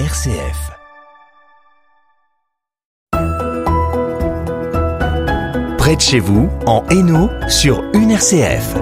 [0.00, 0.72] RCF.
[5.78, 8.74] Près de chez vous, en Hainaut, sur une RCF.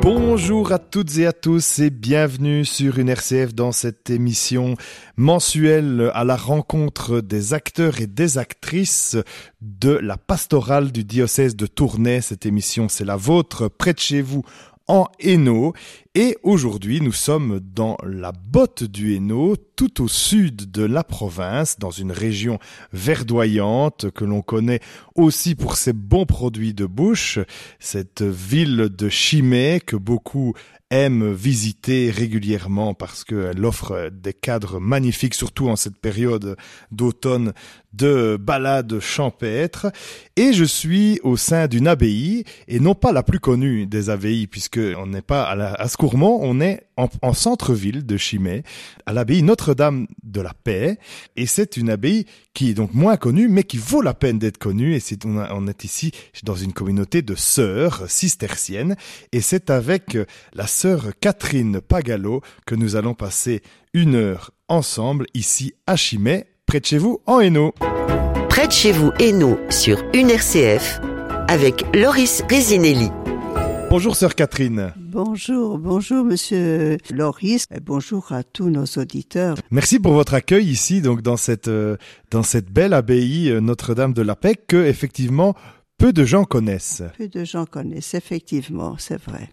[0.00, 4.76] Bonjour à toutes et à tous et bienvenue sur une RCF dans cette émission
[5.16, 9.16] mensuelle à la rencontre des acteurs et des actrices
[9.60, 12.20] de la pastorale du diocèse de Tournai.
[12.20, 14.44] Cette émission, c'est la vôtre, près de chez vous,
[14.86, 15.72] en Hainaut.
[16.16, 21.76] Et aujourd'hui, nous sommes dans la botte du Hainaut, tout au sud de la province,
[21.80, 22.60] dans une région
[22.92, 24.78] verdoyante que l'on connaît
[25.16, 27.40] aussi pour ses bons produits de bouche,
[27.80, 30.54] cette ville de Chimay que beaucoup
[30.90, 36.56] aiment visiter régulièrement parce qu'elle offre des cadres magnifiques, surtout en cette période
[36.92, 37.52] d'automne
[37.92, 39.90] de balades champêtres.
[40.36, 44.46] Et je suis au sein d'une abbaye, et non pas la plus connue des abbayes,
[44.46, 48.62] puisque on n'est pas à, la, à Scourmont, on est en, en centre-ville de Chimay,
[49.06, 50.98] à l'abbaye Notre-Dame de la Paix.
[51.34, 54.58] Et c'est une abbaye qui est donc moins connue, mais qui vaut la peine d'être
[54.58, 54.94] connue.
[54.94, 58.96] Et on, est ici dans une communauté de sœurs cisterciennes.
[59.32, 60.18] Et c'est avec
[60.52, 63.62] la sœur Catherine Pagalo que nous allons passer
[63.94, 67.72] une heure ensemble ici à Chimay, près de chez vous en Hainaut.
[68.50, 71.00] Près de chez vous, Hainaut, sur une RCF,
[71.48, 73.08] avec Loris Resinelli.
[73.94, 74.92] Bonjour sœur Catherine.
[74.96, 79.56] Bonjour, bonjour Monsieur Loris, et bonjour à tous nos auditeurs.
[79.70, 81.96] Merci pour votre accueil ici, donc dans cette euh,
[82.32, 85.54] dans cette belle abbaye euh, Notre-Dame de la Paix que effectivement
[85.96, 87.04] peu de gens connaissent.
[87.16, 89.50] Peu de gens connaissent, effectivement, c'est vrai.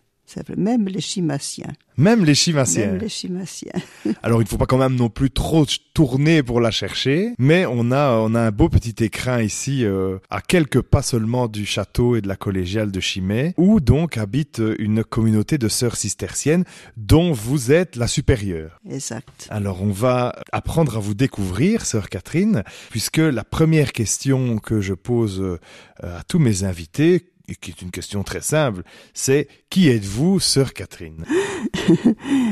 [0.58, 1.72] Même les chimassiens.
[1.98, 2.88] Même les chimassiens.
[2.88, 3.74] Même les chimassiens.
[4.24, 7.66] Alors il ne faut pas quand même non plus trop tourner pour la chercher, mais
[7.66, 11.66] on a on a un beau petit écrin ici euh, à quelques pas seulement du
[11.66, 16.64] château et de la collégiale de Chimay, où donc habite une communauté de sœurs cisterciennes
[16.98, 18.80] dont vous êtes la supérieure.
[18.90, 19.48] Exact.
[19.50, 24.94] Alors on va apprendre à vous découvrir, sœur Catherine, puisque la première question que je
[24.94, 25.60] pose euh,
[26.02, 31.26] à tous mes invités qui est une question très simple, c'est qui êtes-vous, sœur Catherine?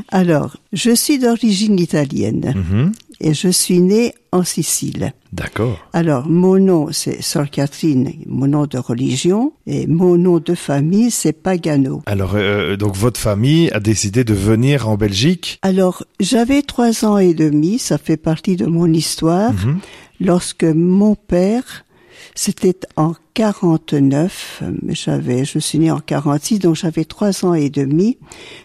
[0.10, 2.92] Alors, je suis d'origine italienne Mhm.
[3.22, 5.14] et je suis née en Sicile.
[5.34, 5.80] D'accord.
[5.94, 11.12] Alors, mon nom, c'est Sœur Catherine, mon nom de religion, et mon nom de famille,
[11.12, 12.02] c'est Pagano.
[12.06, 15.60] Alors, euh, donc votre famille a décidé de venir en Belgique?
[15.62, 19.80] Alors, j'avais trois ans et demi, ça fait partie de mon histoire, Mhm.
[20.22, 21.86] lorsque mon père,
[22.36, 27.70] c'était en 49, euh, j'avais, je suis née en 46, donc j'avais trois ans et
[27.70, 28.18] demi,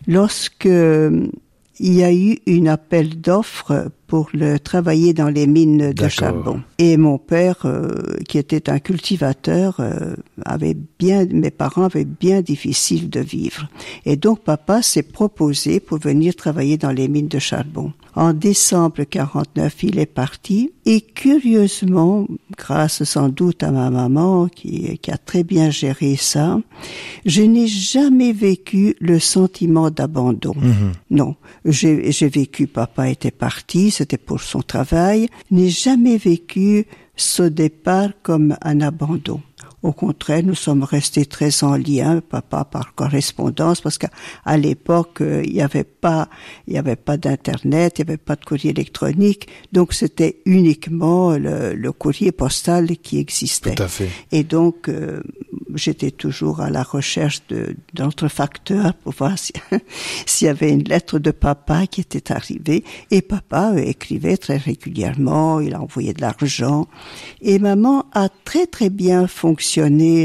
[0.06, 1.26] lorsque euh,
[1.78, 6.62] il y a eu une appel d'offres pour le travailler dans les mines de charbon.
[6.78, 10.14] Et mon père, euh, qui était un cultivateur, euh,
[10.44, 13.66] avait bien, mes parents avaient bien difficile de vivre.
[14.06, 17.92] Et donc papa s'est proposé pour venir travailler dans les mines de charbon.
[18.14, 24.98] En décembre 49, il est parti et curieusement, grâce sans doute à ma maman qui,
[24.98, 26.60] qui a très bien géré ça,
[27.26, 30.54] je n'ai jamais vécu le sentiment d'abandon.
[31.10, 37.42] Non, j'ai j'ai vécu, papa était parti, c'était pour son travail, n'ai jamais vécu ce
[37.42, 39.40] départ comme un abandon.
[39.84, 44.08] Au contraire, nous sommes restés très en lien, papa par correspondance, parce qu'à
[44.46, 46.30] à l'époque, euh, il n'y avait pas,
[46.66, 51.32] il n'y avait pas d'internet, il n'y avait pas de courrier électronique, donc c'était uniquement
[51.36, 53.74] le, le courrier postal qui existait.
[53.74, 54.08] Tout à fait.
[54.32, 55.20] Et donc, euh,
[55.74, 57.40] j'étais toujours à la recherche
[57.92, 59.52] d'autres facteurs pour voir si-
[60.26, 62.84] s'il y avait une lettre de papa qui était arrivée.
[63.10, 66.86] Et papa euh, écrivait très régulièrement, il envoyait de l'argent.
[67.42, 69.73] Et maman a très très bien fonctionné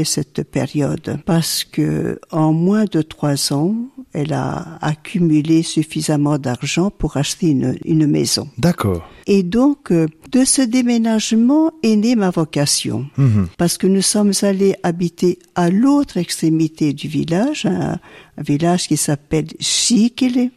[0.04, 3.74] cette période parce que en moins de trois ans,
[4.12, 8.48] elle a accumulé suffisamment d'argent pour acheter une, une maison.
[8.58, 9.08] D'accord.
[9.26, 13.06] Et donc, euh, de ce déménagement est née ma vocation.
[13.16, 13.48] Mhm.
[13.58, 17.98] Parce que nous sommes allés habiter à l'autre extrémité du village, un,
[18.38, 20.50] un village qui s'appelle Chikele.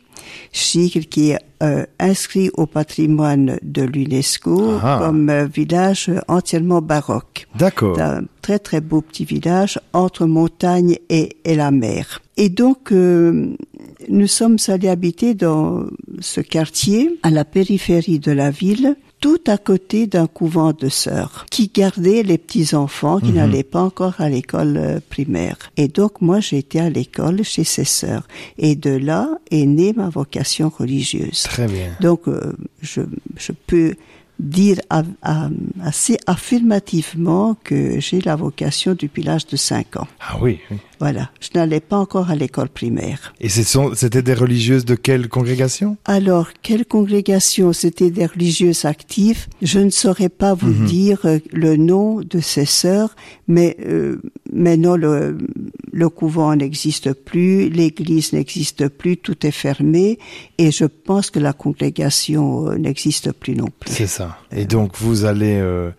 [0.51, 4.99] Chikele qui est euh, inscrit au patrimoine de l'UNESCO Ah.
[5.01, 7.47] comme euh, village entièrement baroque.
[7.57, 7.97] D'accord.
[7.99, 12.21] Un très très beau petit village entre montagne et, et la mer.
[12.37, 13.55] Et donc, euh,
[14.09, 15.85] nous sommes allés habiter dans
[16.19, 21.45] ce quartier, à la périphérie de la ville, tout à côté d'un couvent de sœurs,
[21.49, 25.55] qui gardait les petits-enfants qui n'allaient pas encore à l'école euh, primaire.
[25.77, 28.27] Et donc, moi, été à l'école chez ces sœurs.
[28.57, 31.43] Et de là est née ma vocation religieuse.
[31.43, 31.95] Très bien.
[32.01, 32.99] Donc, euh, je,
[33.37, 33.95] je peux
[34.39, 34.79] dire
[35.81, 40.07] assez affirmativement que j'ai la vocation depuis l'âge de 5 ans.
[40.19, 40.77] Ah oui, oui.
[40.99, 43.33] Voilà, je n'allais pas encore à l'école primaire.
[43.41, 45.97] Et c'était des religieuses de quelle congrégation?
[46.05, 47.73] Alors, quelle congrégation?
[47.73, 49.47] C'était des religieuses actives.
[49.61, 50.85] Je ne saurais pas vous mhm.
[50.85, 53.17] dire euh, le nom de ces sœurs,
[53.49, 54.21] mais euh,
[54.53, 55.37] maintenant le,
[55.93, 60.17] le couvent n'existe plus, l'église n'existe plus, tout est fermé,
[60.57, 63.91] et je pense que la congrégation euh, n'existe plus non plus.
[63.91, 64.39] C'est ça.
[64.51, 65.91] Et donc vous allez euh,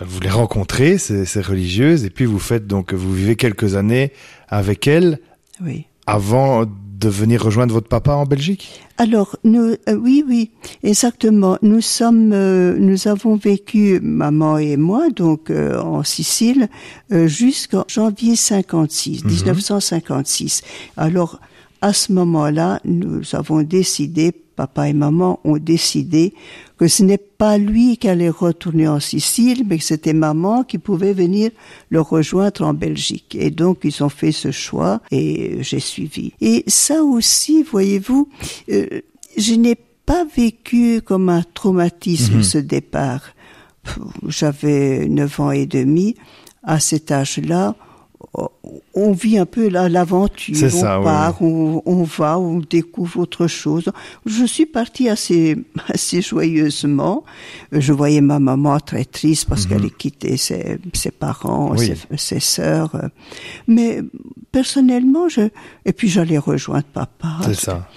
[0.00, 4.12] vous les rencontrer, ces, ces, religieuses, et puis vous faites donc vous vivez quelques années
[4.48, 5.18] avec elles.
[5.60, 5.86] Oui.
[6.06, 6.64] Avant
[7.00, 8.82] de venir rejoindre votre papa en Belgique?
[8.98, 10.50] Alors, nous, euh, oui, oui,
[10.82, 11.56] exactement.
[11.62, 16.68] Nous sommes, euh, nous avons vécu, maman et moi, donc en Sicile,
[17.10, 20.62] jusqu'en janvier 56, 1956.
[20.62, 21.02] Mhm.
[21.02, 21.40] Alors,
[21.82, 26.34] à ce moment-là, nous avons décidé, papa et maman ont décidé
[26.80, 30.78] que ce n'est pas lui qui allait retourner en Sicile, mais que c'était maman qui
[30.78, 31.50] pouvait venir
[31.90, 33.36] le rejoindre en Belgique.
[33.38, 36.32] Et donc, ils ont fait ce choix et j'ai suivi.
[36.40, 38.30] Et ça aussi, voyez-vous,
[38.70, 39.02] euh,
[39.36, 42.42] je n'ai pas vécu comme un traumatisme mhm.
[42.42, 43.34] ce départ.
[44.26, 46.14] J'avais neuf ans et demi.
[46.62, 47.76] À cet âge-là,
[48.94, 53.90] on vit un peu l'aventure, on part, on, va, on découvre autre chose.
[54.26, 55.56] Je suis partie assez,
[55.88, 57.24] assez joyeusement.
[57.72, 59.90] Je voyais ma maman très triste parce qu'elle mhm.
[59.90, 63.10] quitté ses, ses parents, ses, ses sœurs.
[63.66, 64.00] Mais
[64.52, 65.48] personnellement, je,
[65.84, 67.38] et puis j'allais rejoindre papa.
[67.44, 67.88] C'est ça.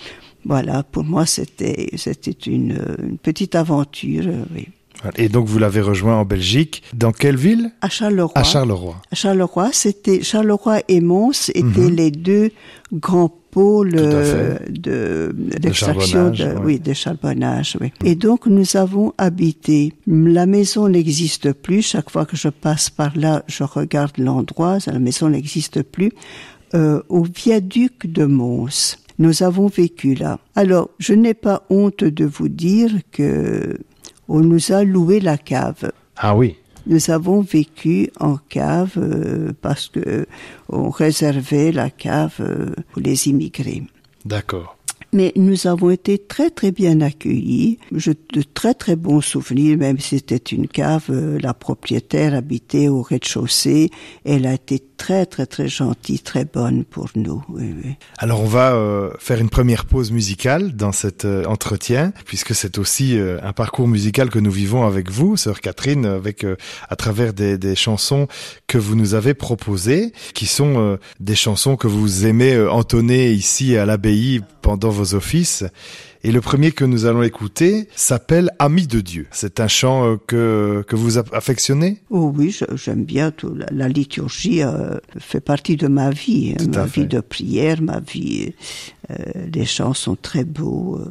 [0.46, 4.68] Voilà, pour moi, c'était, c'était une, une petite aventure, oui.
[5.16, 6.84] Et donc vous l'avez rejoint en Belgique.
[6.94, 7.72] Dans quelle ville?
[7.82, 8.32] À Charleroi.
[8.36, 8.96] À Charleroi.
[9.12, 11.96] À Charleroi, c'était Charleroi et Mons étaient mhm.
[11.96, 12.52] les deux
[12.92, 17.92] grands pôles de d'extraction de, oui de charbonnage oui.
[18.04, 19.94] Et donc nous avons habité.
[20.08, 21.82] La maison n'existe plus.
[21.84, 24.78] Chaque fois que je passe par là, je regarde l'endroit.
[24.88, 26.12] La maison n'existe plus.
[26.74, 28.98] Euh, au viaduc de Mons.
[29.20, 30.40] Nous avons vécu là.
[30.56, 33.78] Alors, je n'ai pas honte de vous dire que
[34.28, 35.92] on nous a loué la cave.
[36.18, 36.58] Ah oui.
[36.86, 40.26] Nous avons vécu en cave euh, parce que
[40.68, 43.84] on réservait la cave euh, pour les immigrés.
[44.26, 44.78] D'accord.
[45.14, 47.78] Mais nous avons été très très bien accueillis.
[47.92, 51.06] Je, de très très bons souvenirs, même si c'était une cave.
[51.12, 53.92] Euh, la propriétaire habitait au rez-de-chaussée.
[54.26, 57.44] Elle a été très très très gentille, très bonne pour nous.
[57.50, 57.92] Oui, oui.
[58.18, 62.80] Alors on va euh, faire une première pause musicale dans cet euh, entretien, puisque c'est
[62.80, 66.44] aussi un parcours musical que nous vivons avec vous, sœur Catherine, avec
[66.90, 68.28] à travers des, des, chansons
[68.66, 73.86] que vous nous avez proposées, qui sont des chansons que vous aimez entonner ici à
[73.86, 75.64] l'abbaye pendant vos offices.
[76.24, 79.28] Et le premier que nous allons écouter s'appelle Ami de Dieu.
[79.32, 82.02] C'est un chant euh, que, que vous affectionnez?
[82.10, 83.32] Oh oui, j'aime bien.
[83.32, 83.56] Tout.
[83.72, 88.54] La, liturgie euh, fait partie de ma vie, hein, ma vie de prière, ma vie.
[89.12, 89.16] Euh,
[89.54, 91.02] les chants sont très beaux.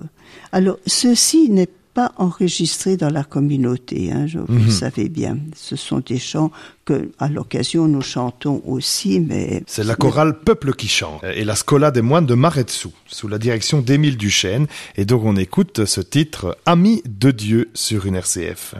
[0.50, 4.70] Alors, ceci n'est pas enregistrés dans la communauté, hein, je, vous le mhm.
[4.70, 5.38] savez bien.
[5.54, 6.50] Ce sont des chants
[6.84, 9.62] que, à l'occasion, nous chantons aussi, mais...
[9.66, 13.38] C'est la chorale Peuple qui chante et la scola des moines de Maretsu, sous la
[13.38, 14.66] direction d'Émile Duchesne.
[14.96, 18.74] Et donc on écoute ce titre, Ami de Dieu, sur une RCF.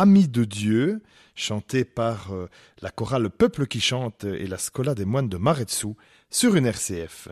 [0.00, 1.02] Amis de Dieu,
[1.34, 2.46] chanté par euh,
[2.82, 5.88] la chorale Le Peuple qui chante et la Scola des moines de Maretsu
[6.30, 7.26] sur une RCF.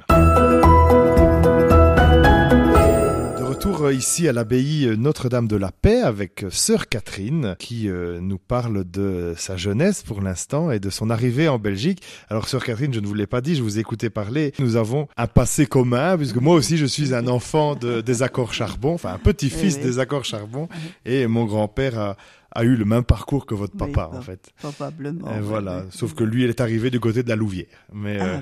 [3.39, 7.89] De retour euh, ici à l'abbaye Notre-Dame de la Paix avec euh, sœur Catherine qui
[7.89, 12.03] euh, nous parle de sa jeunesse pour l'instant et de son arrivée en Belgique.
[12.29, 14.53] Alors sœur Catherine, je ne vous l'ai pas dit, je vous ai écouté parler.
[14.59, 18.53] Nous avons un passé commun puisque moi aussi je suis un enfant de, des accords
[18.53, 19.91] charbon, enfin un petit-fils Oui, oui.
[19.91, 20.69] des accords charbon
[21.05, 22.17] et mon grand-père a,
[22.57, 24.51] a eu le même parcours que votre Oui, papa en fait.
[24.59, 25.29] Probablement.
[25.43, 25.91] Voilà, oui.
[25.91, 28.41] sauf que lui, il est arrivé du côté de la Louvière, mais Ah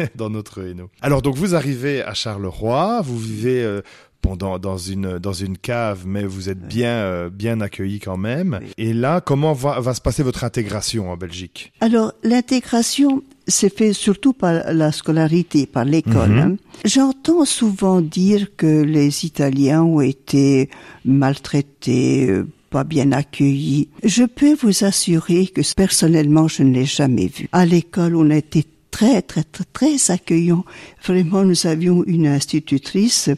[0.00, 0.90] euh, dans notre Hainaut.
[1.00, 3.80] Alors donc vous arrivez à Charleroi, vous vivez euh,
[4.20, 8.60] pendant dans une dans une cave, mais vous êtes bien euh, bien accueilli quand même.
[8.78, 11.72] Et là, comment va va se passer votre intégration en Belgique?
[11.80, 16.30] Alors, l'intégration s'est fait surtout par la scolarité, par l'école.
[16.30, 16.38] Mhm.
[16.38, 16.56] hein.
[16.84, 20.70] J'entends souvent dire que les Italiens ont été
[21.04, 22.42] maltraités,
[22.72, 23.88] pas bien accueillis.
[24.02, 27.48] Je peux vous assurer que personnellement, je ne l'ai jamais vu.
[27.52, 30.64] À l'école, on a été très, très, très, très accueillants.
[31.04, 33.28] Vraiment, nous avions une institutrice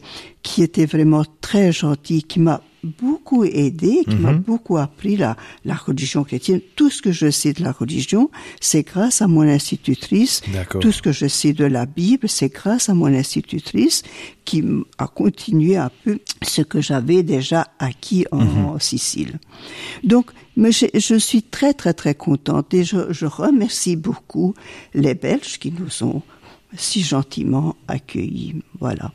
[0.42, 5.74] qui était vraiment très gentille, qui m'a beaucoup aidé, qui m'a beaucoup appris la, la
[5.74, 6.60] religion chrétienne.
[6.76, 10.42] Tout ce que je sais de la religion, c'est grâce à mon institutrice.
[10.80, 14.02] Tout ce que je sais de la Bible, c'est grâce à mon institutrice
[14.44, 14.62] qui
[14.98, 19.38] a continué un peu ce que j'avais déjà acquis en, en Sicile.
[20.02, 24.54] Donc, mais je, je suis très très très contente et je, je remercie beaucoup
[24.92, 26.22] les Belges qui nous ont
[26.76, 28.62] si gentiment accueillis.
[28.80, 29.12] Voilà.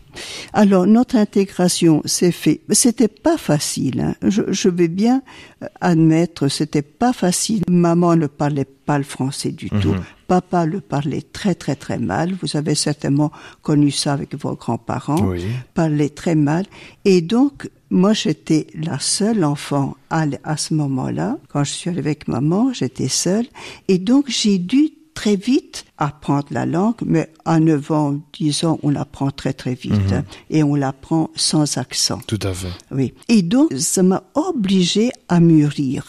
[0.53, 2.61] Alors notre intégration s'est fait.
[2.71, 4.01] C'était pas facile.
[4.01, 4.15] hein.
[4.27, 5.21] Je, je vais bien
[5.63, 7.63] euh, admettre, c'était pas facile.
[7.69, 9.95] Maman ne parlait pas le français du tout.
[10.27, 12.33] Papa le parlait très très très mal.
[12.41, 15.21] Vous avez certainement connu ça avec vos grands-parents.
[15.27, 15.41] Oui.
[15.73, 16.65] Parlait très mal.
[17.05, 21.37] Et donc moi j'étais la seule enfant à, à ce moment-là.
[21.49, 23.45] Quand je suis allée avec maman, j'étais seule.
[23.87, 24.89] Et donc j'ai dû
[25.19, 29.73] très vite apprendre la langue, mais à 9 ans, 10 ans, on l'apprend très très
[29.75, 30.13] vite.
[30.13, 32.21] hein, et on l'apprend sans accent.
[32.25, 32.69] Tout à fait.
[32.89, 33.13] Oui.
[33.27, 36.05] Et donc, ça m'a obligée à mûrir.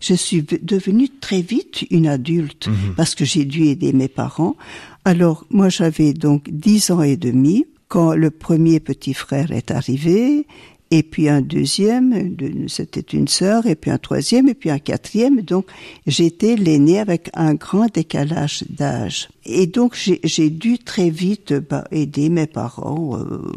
[0.00, 4.56] Je suis devenue très vite une adulte parce que j'ai dû aider mes parents.
[5.04, 10.46] Alors, moi, j'avais donc 10 ans et demi quand le premier petit frère est arrivé.
[10.90, 14.78] Et puis un deuxième, de- c'était une sœur, et puis un troisième, et puis un
[14.78, 15.42] quatrième.
[15.42, 15.66] Donc,
[16.06, 19.28] j'étais l'aînée avec un grand décalage d'âge.
[19.44, 23.18] Et donc, j'ai dû très vite bah, aider mes parents.
[23.18, 23.52] euh,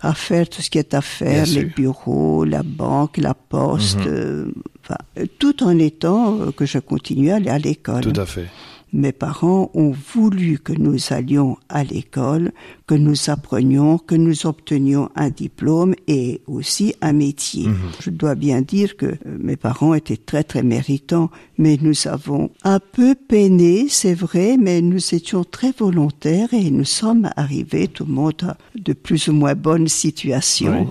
[0.00, 4.52] à faire tout ce qui est à faire, les bureaux, la banque, la poste, euh,
[4.82, 8.02] enfin, euh, tout en étant euh, que je continuais à aller à l'école.
[8.02, 8.46] Tout à fait.
[8.92, 12.52] Mes parents ont voulu que nous allions à l'école,
[12.86, 17.66] que nous apprenions, que nous obtenions un diplôme et aussi un métier.
[18.00, 22.50] Je dois bien dire que euh, mes parents étaient très très méritants, mais nous avons
[22.62, 28.04] un peu peiné, c'est vrai, mais nous étions très volontaires et nous sommes arrivés, tout
[28.04, 30.90] le monde a de plus ou moins bonnes situations.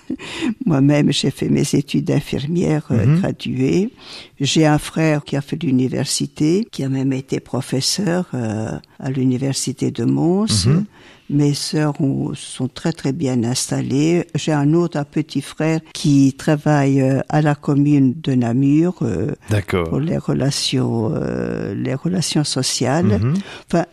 [0.66, 3.90] Moi-même, j'ai fait mes études d'infirmière euh, graduée.
[4.40, 9.90] J'ai un frère qui a fait l'université, qui a même été professeur euh, à l'université
[9.90, 10.68] de Mons.
[11.30, 14.26] Mes sœurs ont- sont très très bien installées.
[14.34, 19.32] J'ai un autre un petit frère qui travaille euh, à la commune de Namur euh,
[19.90, 23.18] pour les relations, euh, les relations sociales.
[23.20, 23.34] Mhm.
[23.66, 23.84] Enfin,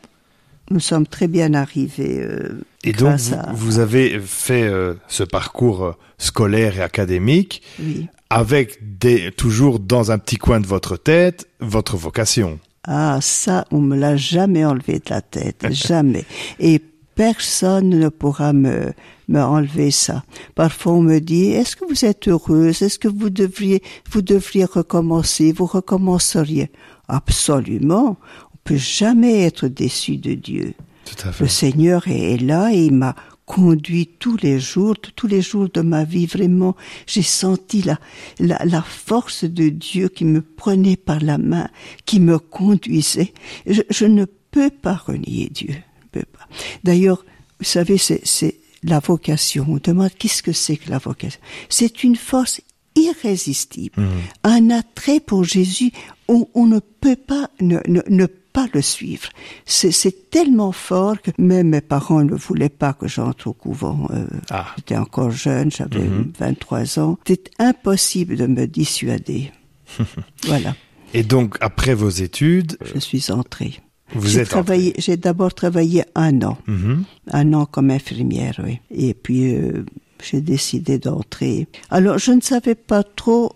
[0.72, 2.20] nous sommes très bien arrivés.
[2.22, 7.62] euh, Et donc vous, à- vous avez fait euh, ce parcours euh, scolaire et académique
[7.82, 8.08] oui.
[8.30, 12.60] avec des toujours dans un petit coin de votre tête votre vocation.
[12.86, 16.26] Ah, ça, on me l'a jamais enlevé de la tête, jamais.
[16.60, 16.80] Et
[17.16, 18.94] personne ne pourra me,
[19.28, 20.24] me enlever ça.
[20.54, 22.82] Parfois, on me dit, est-ce que vous êtes heureuse?
[22.82, 25.52] Est-ce que vous devriez, vous devriez recommencer?
[25.52, 26.72] Vous recommenceriez?
[27.08, 28.18] Absolument.
[28.54, 30.74] On peut jamais être déçu de Dieu.
[31.06, 31.44] Tout à fait.
[31.44, 35.82] Le Seigneur est là et il m'a conduit tous les jours, tous les jours de
[35.82, 36.26] ma vie.
[36.26, 36.76] Vraiment,
[37.06, 38.00] j'ai senti la,
[38.40, 41.70] la, la force de Dieu qui me prenait par la main,
[42.06, 43.34] qui me conduisait.
[43.68, 45.70] Je, je ne peux pas renier Dieu.
[45.70, 46.48] Je ne peux pas.
[46.84, 47.24] D'ailleurs,
[47.60, 49.66] vous savez, c'est, c'est la vocation.
[49.70, 51.40] On demande qu'est-ce que c'est que la vocation?
[51.70, 52.62] C'est une force
[52.96, 54.02] irrésistible,
[54.44, 55.92] un attrait pour Jésus.
[56.30, 58.26] On, on ne peut pas ne, ne, ne
[58.56, 59.30] pas le suivre.
[59.66, 64.08] C'est, tellement fort que même mes parents ne voulaient pas que j'entre au couvent.
[64.12, 64.68] Euh, Ah.
[64.78, 66.08] J'étais encore jeune, j'avais
[66.40, 67.18] 23 ans.
[67.28, 69.52] C'était impossible de me dissuader.
[70.46, 70.76] voilà,
[71.14, 73.74] Et donc après vos études, je suis entrée.
[74.14, 76.58] vous êtes travaillé, j'ai d'abord travaillé un an.
[76.68, 77.04] Mhm.
[77.32, 78.80] un an comme infirmière, oui.
[78.92, 79.86] Et puis euh,
[80.24, 81.68] j'ai décidé d'entrer.
[81.90, 83.54] Alors, je ne savais pas trop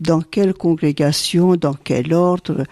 [0.00, 2.64] dans quelle congrégation, dans quel ordre.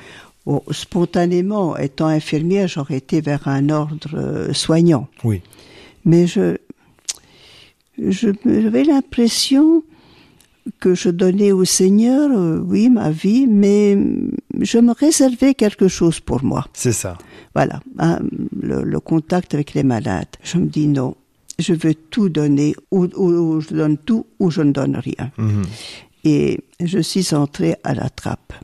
[0.46, 5.08] Bon, spontanément, étant infirmière, j'aurais été vers un ordre euh, soignant.
[5.24, 5.40] Oui.
[6.04, 6.56] Mais je,
[7.98, 9.82] j'avais l'impression
[10.80, 13.96] que je donnais au Seigneur, euh, oui, ma vie, mais
[14.60, 16.66] je me réservais quelque chose pour moi.
[16.72, 17.16] C'est ça.
[17.54, 18.20] Voilà, hein,
[18.60, 20.28] le, le contact avec les malades.
[20.42, 21.14] Je me dis non,
[21.58, 25.30] je veux tout donner, ou, ou- ou je donne tout, ou je ne donne rien.
[25.38, 25.62] Mhm.
[26.24, 28.54] Et je suis entrée à la trappe,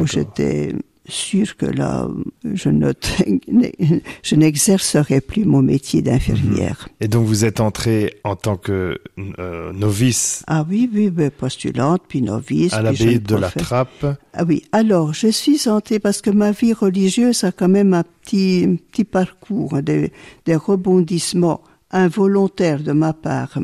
[0.00, 0.72] où j'étais
[1.08, 2.06] sûre que là,
[2.54, 2.92] je ne-
[4.22, 6.88] je n'exercerai plus mon métier d'infirmière.
[7.00, 8.98] Et donc vous êtes entré en tant que
[9.38, 12.72] euh, novice Ah oui, oui, postulante, puis novice.
[12.72, 13.50] à l'abbaye de la.
[13.50, 14.06] Trappe.
[14.34, 18.04] Ah oui, alors je suis entrée parce que ma vie religieuse a quand même un
[18.22, 20.12] petit, petit parcours, des,
[20.44, 23.58] des rebondissements involontaires de ma part.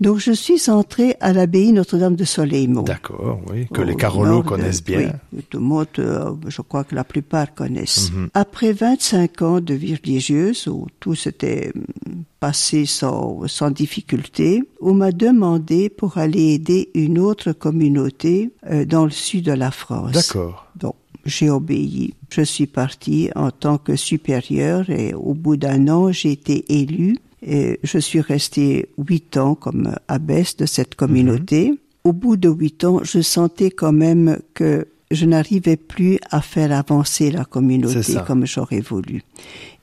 [0.00, 2.82] Donc je suis entrée à l'abbaye Notre-Dame de Soleilmont.
[2.82, 5.12] D'accord, oui, que les Carolos de- connaissent bien.
[5.32, 8.12] Oui, tout le monde, euh, je crois que la plupart connaissent.
[8.12, 8.28] Mhm.
[8.34, 14.92] Après 25 ans de vie religieuse, où tout s'était hum, passé sans, sans difficulté, on
[14.94, 20.12] m'a demandé pour aller aider une autre communauté euh, dans le sud de la France.
[20.12, 20.66] D'accord.
[20.76, 22.14] Donc, j'ai obéi.
[22.30, 27.16] Je suis partie en tant que supérieure et au bout d'un an, j'ai été élue.
[27.46, 31.74] Et je suis restée huit ans comme abbesse de cette communauté.
[32.04, 36.72] Au bout de huit ans, je sentais quand même que je n'arrivais plus à faire
[36.72, 39.22] avancer la communauté comme j'aurais voulu.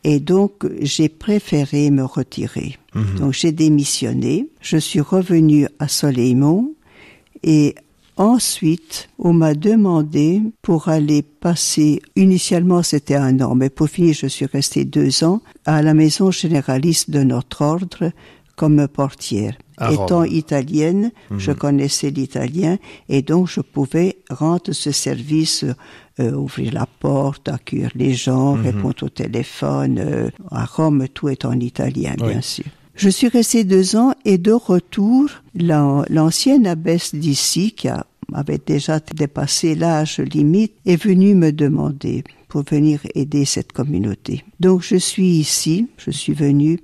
[0.04, 2.78] Et donc, j'ai préféré me retirer.
[2.94, 3.20] Mhm.
[3.20, 4.50] Donc, j'ai démissionné.
[4.60, 6.74] Je suis revenue à Soleilmont
[7.44, 7.76] et
[8.18, 14.28] ensuite, on m'a demandé pour aller passer, initialement c'était un an, mais pour finir, je
[14.28, 18.12] suis restée deux ans à la maison généraliste de notre ordre
[18.56, 19.56] comme portière.
[19.78, 20.28] À Étant Rome.
[20.28, 22.78] italienne, je connaissais l'italien
[23.10, 25.66] et donc je pouvais rendre ce service,
[26.20, 29.98] euh, ouvrir la porte, accueillir les gens, répondre au téléphone.
[29.98, 32.30] euh, à Rome, tout est en italien, Oui.
[32.30, 32.66] bien sûr.
[32.96, 38.62] Je suis restée deux ans et de retour, l'an- l'ancienne abbesse d'ici, qui a- avait
[38.64, 44.44] déjà dépassé l'âge limite, est venue me demander pour venir aider cette communauté.
[44.60, 46.80] Donc je suis ici, je suis venue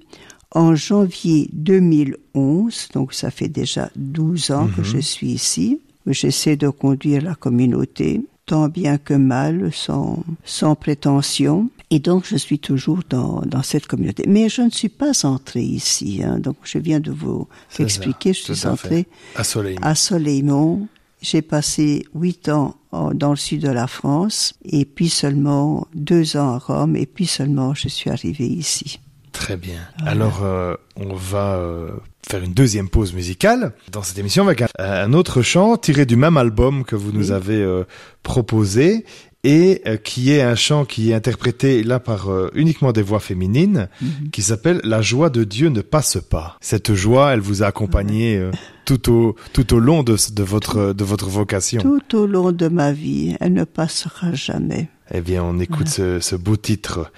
[0.52, 5.80] en janvier 2011, donc ça fait déjà 12 ans que je suis ici.
[6.08, 11.70] J'essaie de conduire la communauté tant bien que mal, sans, sans prétention.
[11.92, 14.24] Et donc, je suis toujours dans, dans cette communauté.
[14.28, 16.22] Mais je ne suis pas entrée ici.
[16.24, 17.48] Hein, donc, je viens de vous
[17.80, 18.34] expliquer.
[18.34, 19.08] ça, Je suis entrée.
[19.36, 19.82] À Soleilmont.
[19.82, 20.88] à Soleilmont.
[21.22, 26.38] J'ai passé huit ans en- dans le sud de la France et puis seulement deux
[26.38, 29.00] ans à Rome et puis seulement je suis arrivée ici.
[29.34, 29.80] Très bien.
[30.06, 31.92] Alors, euh, on va euh,
[32.30, 36.16] faire une deuxième pause musicale dans cette émission avec un, un autre chant tiré du
[36.16, 37.84] même album que vous nous avez euh,
[38.24, 39.06] proposé
[39.44, 43.20] et euh, qui est un chant qui est interprété là par euh, uniquement des voix
[43.20, 43.88] féminines
[44.32, 46.58] qui s'appelle La joie de Dieu ne passe pas.
[46.62, 48.52] Cette joie, elle vous a accompagné euh,
[48.86, 51.82] tout au tout au long de, de votre de votre vocation.
[51.82, 54.90] Tout au long de ma vie, elle ne passera jamais.
[55.12, 57.12] Eh bien, on écoute ce, ce beau titre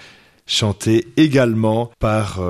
[0.46, 2.40] chanté également par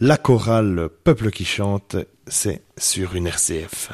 [0.00, 1.96] la chorale Peuple qui chante.
[2.26, 3.90] C'est sur une RCF.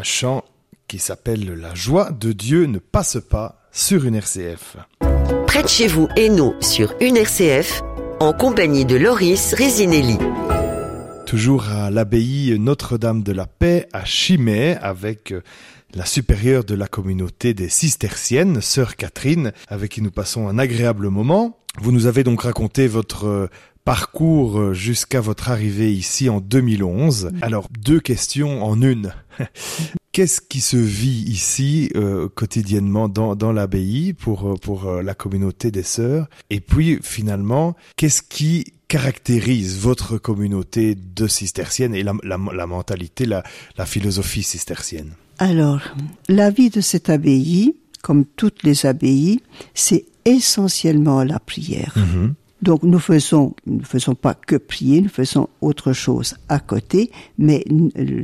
[0.00, 0.44] Un chant
[0.88, 4.78] qui s'appelle La joie de Dieu ne passe pas sur une RCF.
[5.46, 7.82] Près de chez vous, Hainaut, sur une RCF,
[8.18, 10.16] en compagnie de Loris Resinelli.
[11.26, 15.34] Toujours à l'abbaye Notre-Dame de la Paix à Chimay avec
[15.92, 21.10] la supérieure de la communauté des cisterciennes, sœur Catherine, avec qui nous passons un agréable
[21.10, 21.58] moment.
[21.78, 23.50] Vous nous avez donc raconté votre
[23.90, 27.32] parcours euh, jusqu'à votre arrivée ici en 2011.
[27.42, 29.12] Alors, deux questions en une.
[30.12, 35.14] Qu'est-ce qui se vit ici euh, quotidiennement dans, dans l'abbaye pour, euh, pour euh, la
[35.14, 36.28] communauté des sœurs?
[36.50, 43.26] Et puis, finalement, qu'est-ce qui caractérise votre communauté de cisterciennes et la, la, la mentalité,
[43.26, 43.42] la,
[43.76, 45.14] la philosophie cistercienne?
[45.38, 45.80] Alors,
[46.28, 49.40] la vie de cette abbaye, comme toutes les abbayes,
[49.74, 51.94] c'est essentiellement la prière.
[51.96, 52.34] Mhm.
[52.62, 57.10] Donc nous faisons, nous ne faisons pas que prier, nous faisons autre chose à côté,
[57.38, 57.64] mais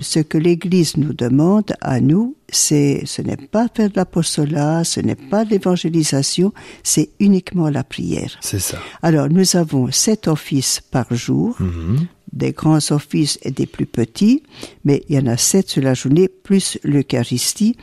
[0.00, 5.00] ce que l'Église nous demande à nous, c'est, ce n'est pas faire de l'apostolat, ce
[5.00, 8.36] n'est pas de l'évangélisation, c'est uniquement la prière.
[8.42, 8.78] C'est ça.
[9.02, 12.06] Alors nous avons sept offices par jour, Mhm.
[12.32, 14.42] des grands offices et des plus petits,
[14.84, 17.76] mais il y en a sept sur la journée, plus l'Eucharistie,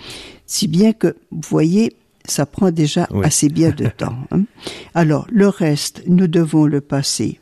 [0.45, 1.95] si bien que, vous voyez,
[2.27, 3.25] ça prend déjà Oui.
[3.25, 4.15] assez bien de temps.
[4.31, 4.43] hein.
[4.93, 7.39] Alors, le reste, nous devons le passer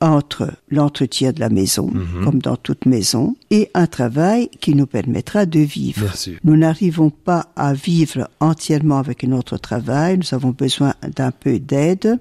[0.00, 2.24] entre l'entretien de la maison, Mhm.
[2.24, 6.10] comme dans toute maison, et un travail qui nous permettra de vivre.
[6.42, 12.18] Nous n'arrivons pas à vivre entièrement avec notre travail, nous avons besoin d'un peu d'aide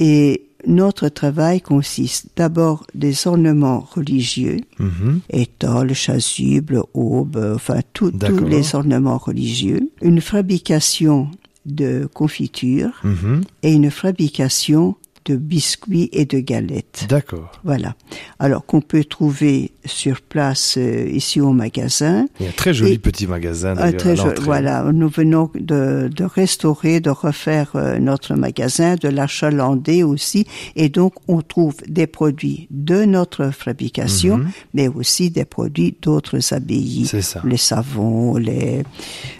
[0.00, 5.20] et notre travail consiste d'abord des ornements religieux, Mhm.
[5.30, 11.30] étoiles, chasubles, aubes, enfin tout- tous les ornements religieux, une fabrication
[11.66, 13.42] de confitures Mhm.
[13.62, 17.06] et une fabrication de biscuits et de galettes.
[17.08, 17.50] D'accord.
[17.64, 17.94] Voilà.
[18.38, 22.26] Alors qu'on peut trouver sur place euh, ici au magasin.
[22.40, 23.96] Il y a un très joli Et- petit magasin Un d'ailleurs.
[24.00, 30.02] très à voilà, nous venons de, de restaurer, de refaire euh, notre magasin, de l'achalandé
[30.02, 34.50] aussi, et donc on trouve des produits de notre fabrication, Mhm.
[34.74, 37.06] mais aussi des produits d'autres abbayes.
[37.06, 37.40] C'est ça.
[37.44, 38.82] Les savons, les,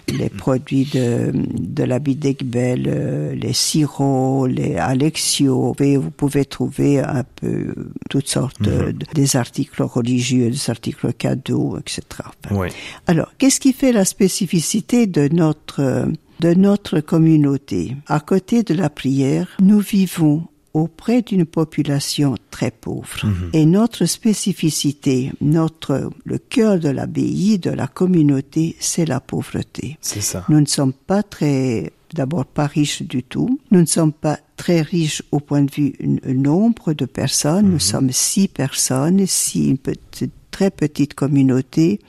[0.09, 7.25] les produits de, de l'habit d'Egbel, euh, les sirops, les Alexio, vous pouvez trouver un
[7.25, 7.75] peu
[8.11, 8.93] toutes sortes Mhm.
[8.93, 12.03] de- des articles religieux, des articles cadeaux, etc.
[12.51, 12.69] Oui.
[13.07, 16.07] alors, qu'est-ce qui fait la spécificité de notre,
[16.41, 17.97] de notre communauté?
[18.07, 23.07] À côté de la prière, nous vivons auprès d'une population très pauvre.
[23.53, 29.97] Et notre spécificité, notre, le cœur de l'abbaye, de la communauté, c'est la pauvreté.
[30.01, 30.45] C'est ça.
[30.49, 33.59] Nous ne sommes pas très, d'abord pas riches du tout.
[33.71, 35.93] Nous ne sommes pas très riches au point de vue
[36.27, 37.71] nombre de personnes.
[37.71, 42.01] Nous sommes six personnes, six, une petite- très petite communauté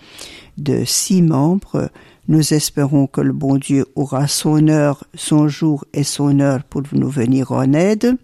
[0.58, 1.90] de six membres.
[2.28, 6.84] Nous espérons que le bon Dieu aura son heure, son jour et son heure pour
[6.94, 8.16] nous venir en aide.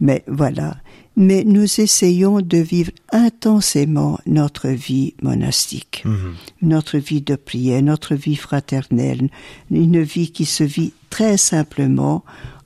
[0.00, 0.76] Mais voilà.
[1.16, 6.34] Mais nous essayons de vivre intensément notre vie monastique Mhm.
[6.62, 9.28] notre vie de prière, notre vie fraternelle,
[9.70, 12.24] une vie qui se vit très simplement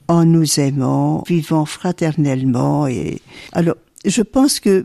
[0.08, 2.86] en nous aimant, vivant fraternellement.
[2.86, 3.20] Et
[3.52, 4.84] alors, je pense que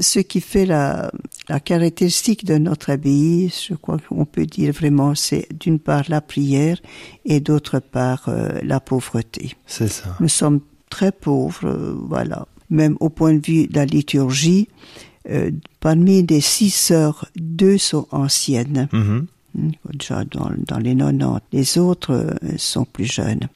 [0.00, 1.10] ce qui fait la,
[1.48, 6.20] la caractéristique de notre abbaye, je crois qu'on peut dire vraiment, c'est d'une part la
[6.22, 6.78] prière
[7.26, 9.56] et d'autre part euh, la pauvreté.
[9.66, 10.16] C'est ça.
[10.20, 12.46] Nous sommes très pauvres, euh, voilà.
[12.72, 14.66] Même au point de vue de la liturgie,
[15.30, 19.26] euh, parmi les six sœurs, deux sont anciennes, Mhm.
[19.54, 21.42] Hmm, déjà dans, dans les 90.
[21.52, 23.48] Les autres euh, sont plus jeunes.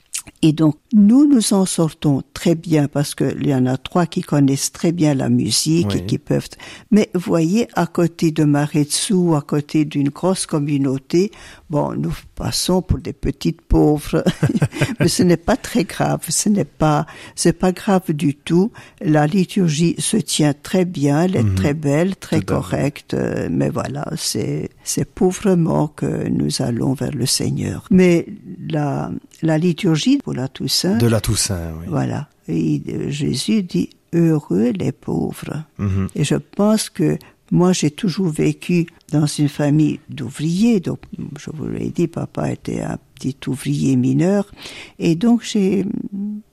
[0.46, 4.20] Et donc, nous nous en sortons très bien parce qu'il y en a trois qui
[4.20, 5.98] connaissent très bien la musique Oui.
[5.98, 6.46] et qui peuvent.
[6.92, 11.32] Mais voyez, à côté de Maretsu, à côté d'une grosse communauté,
[11.68, 14.22] bon, nous passons pour des petites pauvres.
[15.00, 16.20] Mais ce n'est pas très grave.
[16.28, 18.70] Ce n'est pas, c'est pas grave du tout.
[19.00, 21.22] La liturgie se tient très bien.
[21.22, 22.44] Elle est très belle, très Mhm.
[22.44, 23.16] Correcte.
[23.50, 27.86] Mais voilà, c'est, c'est pauvrement que nous allons vers le Seigneur.
[27.90, 28.26] Mais
[28.68, 29.10] la,
[29.42, 31.86] la liturgie pour la Toussaint, De la Toussaint, oui.
[31.88, 32.28] voilà.
[32.48, 35.64] Et euh, Jésus dit heureux les pauvres.
[35.78, 36.08] Mhm.
[36.14, 37.18] Et je pense que
[37.52, 40.80] moi, j'ai toujours vécu dans une famille d'ouvriers.
[40.80, 40.98] Donc,
[41.38, 44.50] je vous l'ai dit, papa était un petit ouvrier mineur.
[44.98, 45.84] Et donc, j'ai,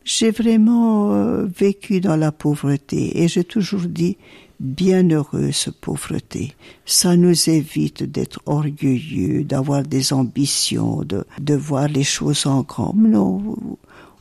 [0.04, 3.22] j'ai vraiment euh, vécu dans la pauvreté.
[3.24, 4.18] Et j'ai toujours dit,
[4.60, 6.54] bienheureuse pauvreté.
[6.86, 12.94] Ça nous évite d'être orgueilleux, d'avoir des ambitions, de, de voir les choses en grand.
[12.96, 13.56] Non,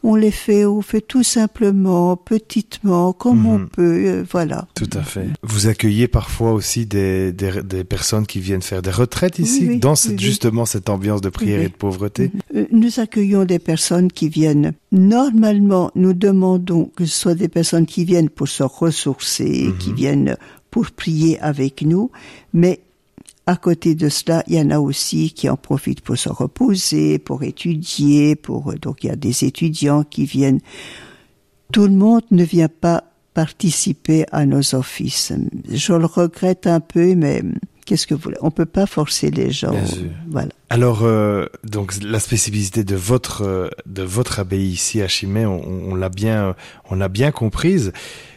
[0.05, 3.69] on les fait, on fait tout simplement, petitement, comme on Mhm.
[3.69, 4.67] peut, euh, voilà.
[4.75, 5.27] Tout à fait.
[5.43, 9.69] Vous accueillez parfois aussi des, des, des personnes qui viennent faire des retraites ici, Oui,
[9.75, 12.31] oui, dans cette, oui, justement cette ambiance de prière et de pauvreté?
[12.55, 14.73] Euh, Nous accueillons des personnes qui viennent.
[14.91, 19.79] Normalement, nous demandons que ce soit des personnes qui viennent pour se ressourcer, Mhm.
[19.79, 20.37] qui viennent
[20.71, 22.11] pour prier avec nous,
[22.55, 22.81] mais
[23.47, 27.19] à côté de cela, il y en a aussi qui en profitent pour se reposer,
[27.19, 30.61] pour étudier, pour donc il y a des étudiants qui viennent.
[31.73, 35.33] Tout le monde ne vient pas participer à nos offices.
[35.69, 37.43] Je le regrette un peu, mais
[37.87, 38.37] qu'est-ce que vous voulez?
[38.43, 39.73] On peut pas forcer les gens.
[39.73, 40.11] Bien sûr.
[40.29, 40.51] Voilà.
[40.69, 45.63] Alors, euh, donc la spécificité de votre euh, de votre abbaye ici à Chimay, on,
[45.91, 46.55] on l'a bien
[46.91, 47.93] on l'a bien comprise.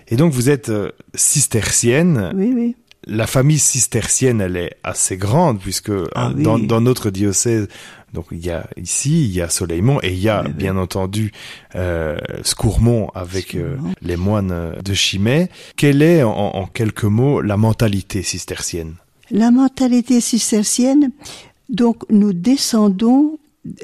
[0.07, 2.31] Et donc vous êtes euh, cistercienne.
[2.35, 2.75] Oui, oui.
[3.07, 6.41] La famille cistercienne, elle est assez grande puisque euh, Ah oui.
[6.43, 7.67] dans, dans notre diocèse,
[8.13, 10.53] donc il y a ici, il y a Soleilmont et il y a Oui, oui.
[10.53, 11.31] bien entendu
[11.75, 15.49] euh, Scourmont avec euh, les moines de Chimay.
[15.75, 18.95] Quelle est en, en quelques mots la mentalité cistercienne?
[19.31, 21.11] La mentalité cistercienne,
[21.69, 23.37] donc nous descendons,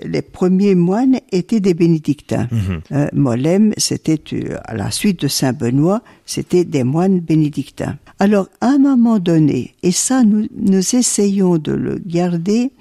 [0.04, 2.48] les premiers moines étaient des bénédictins.
[2.52, 2.82] Mhm.
[2.92, 7.98] Euh, Molem, c'était euh, à la suite de Saint Benoît, c'était des moines bénédictins.
[8.20, 12.72] Alors, à un moment donné, et ça, nous, nous essayons de le garder,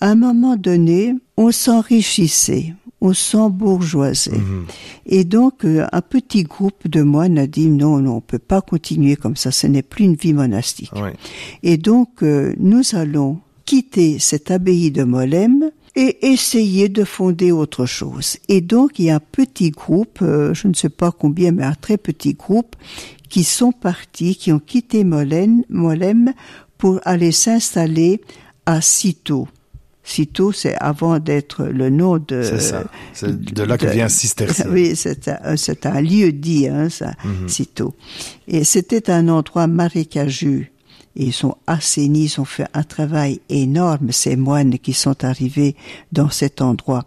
[0.00, 4.38] à un moment donné, on s'enrichissait, on s'embourgeoisait.
[4.38, 4.66] Mhm.
[5.06, 8.60] Et donc, euh, un petit groupe de moines a dit non, non, on peut pas
[8.60, 10.92] continuer comme ça, ce n'est plus une vie monastique.
[10.94, 11.14] Ouais.
[11.62, 18.36] Et donc, nous allons quitter cette abbaye de Molem et essayer de fonder autre chose.
[18.48, 21.64] Et donc, il y a un petit groupe, euh, je ne sais pas combien, mais
[21.64, 22.76] un très petit groupe,
[23.28, 26.32] qui sont partis, qui ont quitté Molem, Molem
[26.78, 28.20] pour aller s'installer
[28.64, 29.48] à Citeaux.
[30.04, 32.42] Citeaux, c'est avant d'être le nom de...
[32.42, 32.84] C'est ça.
[33.12, 34.66] C'est de là que de- vient cistercien.
[34.70, 37.48] Oui, c'est un, c'est un lieu dit, hein, ça, Mhm.
[37.48, 37.94] Citeaux.
[38.46, 40.68] Et c'était un endroit marécageux.
[41.18, 45.74] Ils sont assainis, ils ont fait un travail énorme, ces moines qui sont arrivés
[46.12, 47.04] dans cet endroit.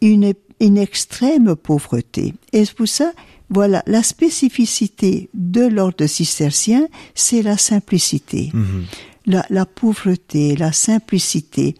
[0.00, 2.34] Une, une extrême pauvreté.
[2.52, 3.12] Et pour ça,
[3.50, 8.84] voilà, la spécificité de l'ordre cistercien, c'est la simplicité Mhm.
[9.26, 11.74] la, la pauvreté, la simplicité.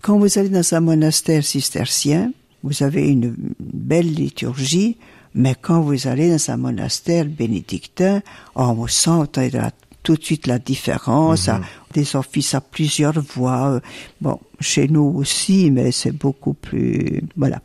[0.00, 4.96] Quand vous allez dans un monastère cistercien, vous avez une belle liturgie,
[5.34, 8.22] mais quand vous allez dans un monastère bénédictin,
[8.54, 9.72] on sent la-
[10.02, 11.60] tout de suite la différence, hein,
[11.94, 13.74] des offices à plusieurs voix.
[13.74, 13.80] euh,
[14.20, 17.22] Bon, chez nous aussi, mais c'est beaucoup plus...
[17.36, 17.60] Voilà.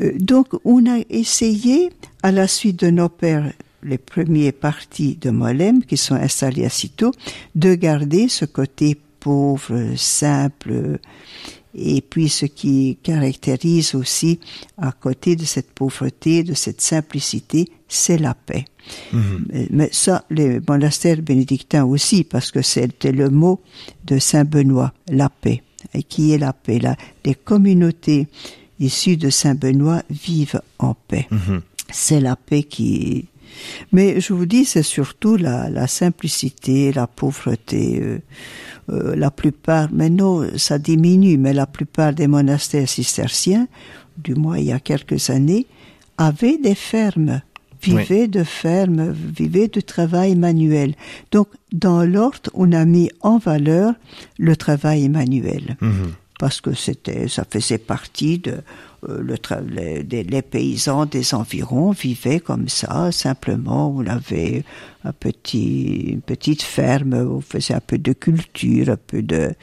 [0.00, 1.90] Euh, donc, on a essayé,
[2.22, 3.52] à la suite de nos pères,
[3.82, 7.12] les premiers partis de Molem, qui sont installés à Citeaux,
[7.54, 10.98] de garder ce côté pauvre, simple,
[11.74, 14.38] et puis ce qui caractérise aussi,
[14.78, 18.64] à côté de cette pauvreté, de cette simplicité, c'est la paix.
[19.12, 19.46] Mhm.
[19.52, 23.60] Mais- Mais ça, les monastères bénédictins aussi, parce que c'était le mot
[24.04, 25.62] de Saint Benoît, la paix.
[25.94, 26.78] Et qui est la paix?
[26.78, 28.26] Là Les communautés
[28.78, 31.26] issues de Saint Benoît vivent en paix.
[31.30, 31.60] Mhm.
[31.90, 33.26] C'est la paix qui...
[33.92, 37.98] Mais je vous dis, c'est surtout la, la simplicité, la pauvreté.
[38.00, 38.18] euh,
[38.90, 43.68] euh, la plupart, mais non, ça diminue, mais la plupart des monastères cisterciens,
[44.18, 45.66] du moins il y a quelques années,
[46.18, 47.40] avaient des fermes,
[47.82, 50.94] vivaient de fermes, vivaient de travail manuel.
[51.30, 53.94] Donc, dans l'ordre, on a mis en valeur
[54.38, 56.12] le travail manuel Mhm.
[56.38, 58.56] parce que c'était, ça faisait partie de
[59.08, 63.92] le tra- les, paysans des environs vivaient comme ça simplement.
[63.96, 64.64] On avait
[65.04, 69.54] un petit, une petite ferme, on faisait un peu de culture, un peu de,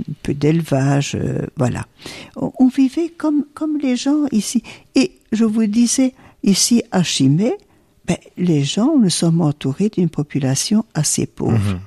[0.00, 1.86] un peu d'élevage, euh, voilà.
[2.36, 4.62] On, on vivait comme comme les gens ici.
[4.94, 7.56] Et je vous disais ici à Chimay.
[8.06, 11.78] Ben, les gens, nous sommes entourés d'une population assez pauvre.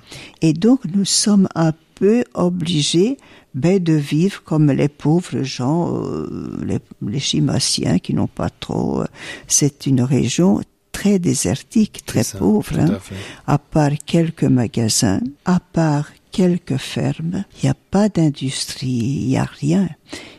[0.44, 3.18] Et donc, nous sommes un peu obligés
[3.54, 9.02] ben, de vivre comme les pauvres gens, euh, les, les chimassiens qui n'ont pas trop.
[9.02, 9.06] euh,
[9.48, 10.62] c'est une région
[10.92, 12.80] très désertique, très ça, pauvre.
[12.80, 12.98] hein.
[13.48, 19.38] À part quelques magasins, à part quelques fermes, il n'y a pas d'industrie, il n'y
[19.38, 19.90] a rien.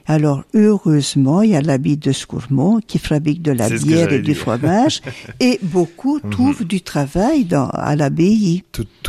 [0.07, 4.33] Alors, heureusement, il y a l'habit de Scourmont qui fabrique de la bière et du
[4.33, 4.37] dire.
[4.37, 5.01] fromage,
[5.41, 8.65] et beaucoup trouvent du travail dans, à l'abbaye.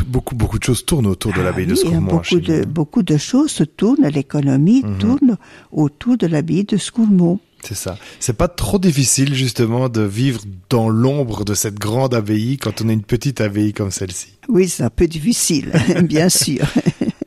[0.06, 2.00] Beaucoup, beaucoup de choses tournent autour de Ah l'abbaye de oui, Scourmont.
[2.00, 5.36] beaucoup de, beaucoup de choses se tournent, l'économie tourne
[5.72, 7.40] autour de l'abbaye de Scourmont.
[7.66, 7.96] C'est ça.
[8.20, 12.88] C'est pas trop difficile justement de vivre dans l'ombre de cette grande abbaye quand on
[12.88, 14.36] est une petite abbaye comme celle-ci.
[14.48, 15.72] Oui, c'est un peu difficile,
[16.02, 16.66] bien sûr.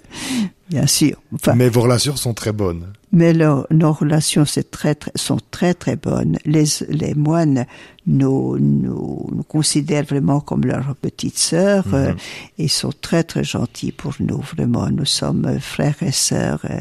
[0.70, 1.18] bien sûr.
[1.34, 2.88] Enfin, Mais vos relations sont très bonnes.
[3.14, 6.38] Mais leur- nos relations c'est très, très- sont très très bonnes.
[6.46, 7.66] Les, les moines
[8.06, 11.86] nous, nous, nous considèrent vraiment comme leur petite sœur.
[11.94, 12.14] euh,
[12.58, 14.90] ils sont très très gentils pour nous, vraiment.
[14.90, 16.62] Nous sommes euh, frères et sœurs.
[16.70, 16.80] euh,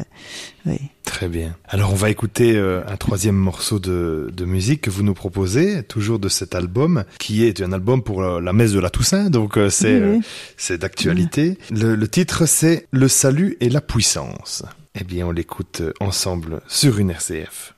[0.65, 0.77] oui.
[1.05, 1.55] Très bien.
[1.69, 5.83] Alors on va écouter euh, un troisième morceau de, de musique que vous nous proposez,
[5.83, 9.57] toujours de cet album, qui est un album pour la messe de la Toussaint, donc
[9.69, 10.21] c'est Oui, oui.
[10.57, 11.57] c'est d'actualité.
[11.71, 14.63] Le, le titre c'est Le salut et la puissance.
[14.99, 17.76] Eh bien on l'écoute ensemble sur une RCF.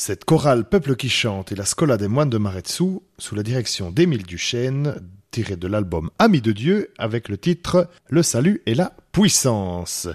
[0.00, 3.90] Cette chorale Peuple qui chante et la Scola des moines de Maretsu sous la direction
[3.90, 4.94] d'Émile Duchesne,
[5.30, 10.08] tiré de l'album Amis de Dieu avec le titre Le salut et la puissance.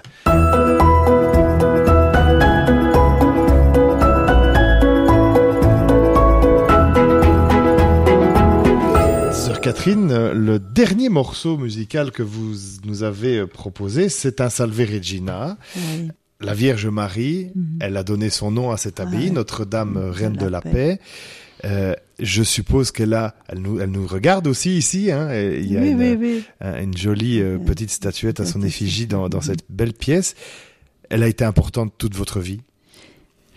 [9.62, 15.58] Catherine, le dernier morceau musical que vous nous avez proposé, c'est un Salve Regina.
[15.74, 16.10] Oui.
[16.40, 19.30] La Vierge Marie, elle a donné son nom à cette abbaye.
[19.30, 20.70] Notre-Dame, euh, De Reine la de la Paix.
[20.72, 21.00] Paix.
[21.64, 25.10] Euh, je suppose qu'elle a, elle nous, elle nous regarde aussi ici.
[25.10, 26.44] Hein, et il y a oui, une, oui, oui.
[26.60, 30.34] un- une jolie euh, petite statuette à son Petite effigie dans, dans cette belle pièce.
[31.08, 32.60] Elle a été importante toute votre vie.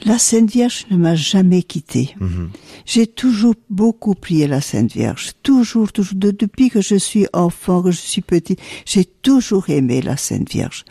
[0.05, 2.15] La Sainte Vierge ne m'a jamais quittée.
[2.21, 2.51] Mhm.
[2.85, 5.31] J'ai toujours beaucoup prié la Sainte Vierge.
[5.43, 6.17] Toujours, toujours.
[6.17, 8.55] De- depuis que je suis enfant, que je suis petit,
[8.85, 10.85] j'ai toujours aimé la Sainte Vierge.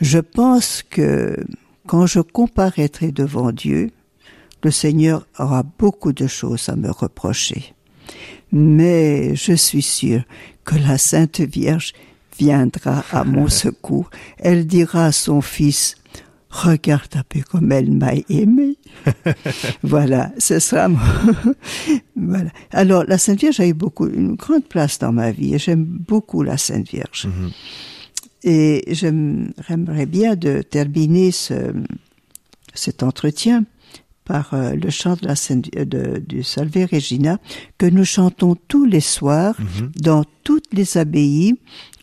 [0.00, 1.36] Je pense que
[1.86, 3.90] quand je comparaîtrai devant Dieu,
[4.62, 7.74] le Seigneur aura beaucoup de choses à me reprocher.
[8.52, 10.22] Mais je suis sûre
[10.64, 11.92] que la Sainte Vierge
[12.38, 14.10] viendra à mon secours.
[14.38, 15.96] Elle dira à son fils,
[16.48, 18.76] regarde un peu comme elle m'a aimé.
[19.82, 20.98] voilà, ce sera mon...
[22.16, 22.50] voilà.
[22.72, 25.84] Alors, la Sainte Vierge a eu beaucoup, une grande place dans ma vie et j'aime
[25.84, 27.26] beaucoup la Sainte Vierge.
[27.26, 27.50] Mhm.
[28.42, 31.72] Et j'aimerais bien de terminer ce,
[32.74, 33.64] cet entretien
[34.24, 37.38] par euh, le chant de la euh, de, du Salve Regina
[37.78, 39.92] que nous chantons tous les soirs Mhm.
[40.00, 41.54] dans toutes les abbayes.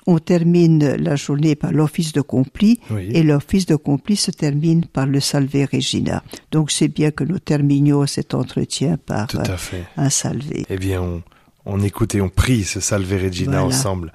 [0.10, 3.10] On termine la journée par l'office de complis Oui.
[3.12, 6.24] et l'office de complis se termine par le Salve Regina.
[6.52, 9.84] Donc c'est bien que nous terminions cet entretien par Tout euh, à fait.
[9.98, 10.50] un Salve.
[10.70, 11.24] Eh bien, on,
[11.68, 13.66] on écoute et on prie ce Salve Regina Voilà.
[13.66, 14.12] ensemble.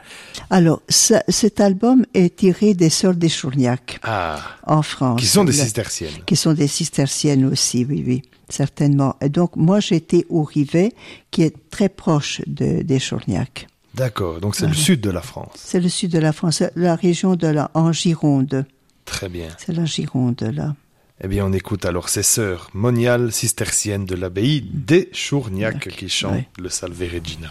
[0.51, 5.21] Alors, cet album est tiré des Sœurs des Chourniac Ah, en France.
[5.21, 6.25] qui sont des cisterciennes.
[6.27, 9.17] qui sont des cisterciennes aussi, oui, oui, certainement.
[9.21, 10.93] Et donc, moi, j'étais au Rivet,
[11.31, 13.67] qui est très proche de, des Chourniac.
[13.95, 15.51] D'accord, donc c'est le sud de la France.
[15.57, 18.65] C'est le sud de la France, la région de la, en Gironde.
[19.05, 19.49] Très bien.
[19.59, 20.75] C'est la Gironde, là.
[21.25, 26.33] Eh bien, on écoute alors ces sœurs moniales cisterciennes de l'abbaye des Chourniac qui chantent
[26.35, 26.49] Ouais.
[26.59, 27.01] le Salve.
[27.01, 27.51] Regina,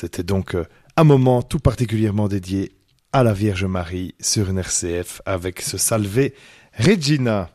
[0.00, 0.64] c'était donc euh,
[0.96, 2.70] un moment tout particulièrement dédié
[3.12, 6.34] à la Vierge Marie sur une RCF avec ce salvé
[6.78, 7.50] Regina.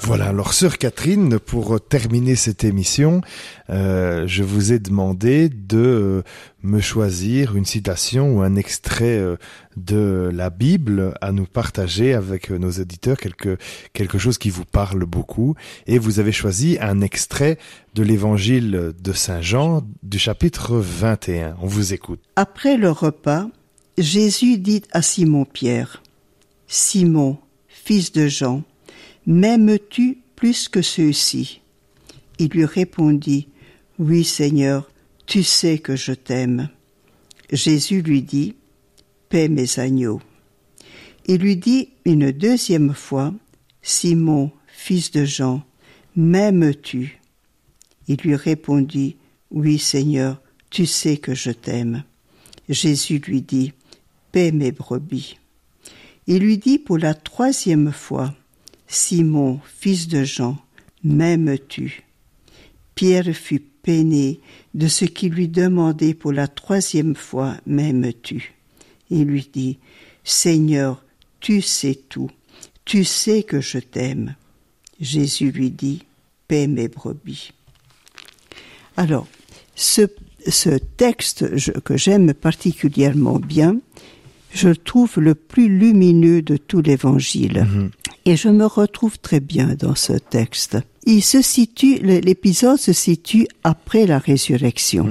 [0.00, 3.20] Voilà, alors sœur Catherine, pour terminer cette émission,
[3.68, 6.22] euh, je vous ai demandé de euh,
[6.62, 9.36] me choisir une citation ou un extrait euh,
[9.76, 13.56] de la Bible à nous partager avec euh, nos auditeurs, quelque,
[13.92, 15.54] quelque chose qui vous parle beaucoup.
[15.86, 17.58] Et vous avez choisi un extrait
[17.94, 21.56] de l'évangile de Saint Jean du chapitre 21.
[21.60, 22.20] On vous écoute.
[22.36, 23.48] Après le repas,
[23.98, 26.02] Jésus dit à Simon-Pierre,
[26.66, 27.38] Simon,
[27.68, 28.62] fils de Jean,
[29.26, 31.60] m'aimes-tu plus que ceux-ci?
[32.38, 33.48] Il lui répondit,
[33.98, 34.90] Oui Seigneur,
[35.26, 36.68] tu sais que je t'aime.
[37.50, 38.54] Jésus lui dit,
[39.28, 40.20] Paix mes agneaux.
[41.26, 43.32] Il lui dit une deuxième fois,
[43.82, 45.62] Simon, fils de Jean,
[46.16, 47.20] m'aimes-tu?
[48.06, 49.16] Il lui répondit,
[49.50, 52.04] Oui Seigneur, tu sais que je t'aime.
[52.68, 53.72] Jésus lui dit,
[54.32, 55.38] Paix mes brebis.
[56.26, 58.34] Il lui dit pour la troisième fois,
[58.86, 60.58] Simon, fils de Jean,
[61.02, 62.04] m'aimes-tu?
[62.94, 64.40] Pierre fut peiné
[64.74, 68.54] de ce qu'il lui demandait pour la troisième fois, m'aimes-tu?
[69.10, 69.78] Il lui dit,
[70.24, 71.04] Seigneur,
[71.40, 72.30] tu sais tout,
[72.84, 74.34] tu sais que je t'aime.
[75.00, 76.02] Jésus lui dit,
[76.48, 77.52] paie mes brebis.
[78.96, 79.26] Alors,
[79.74, 80.06] ce,
[80.96, 81.46] texte
[81.82, 83.76] que j'aime particulièrement bien,
[84.52, 87.66] je le trouve le plus lumineux de tout l'évangile.
[88.26, 90.78] Et je me retrouve très bien dans ce texte.
[91.04, 95.08] Il se situe, l'épisode se situe après la résurrection.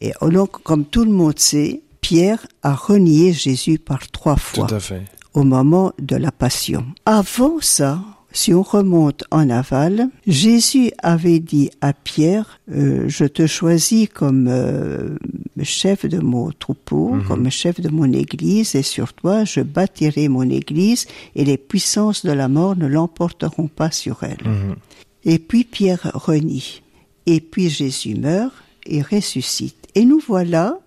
[0.00, 4.74] Et donc, comme tout le monde sait, Pierre a renié Jésus par trois fois Tout
[4.74, 5.02] à fait.
[5.32, 6.84] au moment de la passion.
[7.06, 13.46] Avant ça, si on remonte en aval, Jésus avait dit à Pierre, euh, je te
[13.46, 15.16] choisis comme euh,
[15.62, 20.48] chef de mon troupeau, comme chef de mon église, et sur toi je bâtirai mon
[20.48, 24.76] église, et les puissances de la mort ne l'emporteront pas sur elle.
[25.24, 26.82] Et puis Pierre renie.
[27.26, 29.76] Et puis Jésus meurt et ressuscite.
[29.94, 30.78] Et nous voilà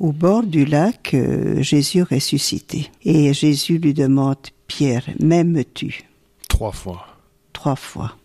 [0.00, 2.90] au bord du lac, euh, Jésus ressuscité.
[3.04, 6.04] Et Jésus lui demande, Pierre, m'aimes-tu?
[6.48, 7.06] Trois fois.
[7.52, 8.16] Trois fois.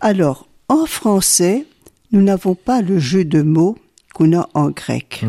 [0.00, 1.66] Alors, en français,
[2.12, 3.76] nous n'avons pas le jeu de mots
[4.14, 5.24] qu'on a en grec.